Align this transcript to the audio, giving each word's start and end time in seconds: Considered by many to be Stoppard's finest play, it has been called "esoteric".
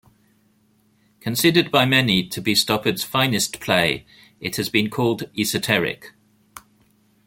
Considered 1.19 1.69
by 1.69 1.85
many 1.85 2.27
to 2.27 2.41
be 2.41 2.55
Stoppard's 2.55 3.03
finest 3.03 3.59
play, 3.59 4.03
it 4.39 4.55
has 4.55 4.67
been 4.67 4.89
called 4.89 5.29
"esoteric". 5.37 6.13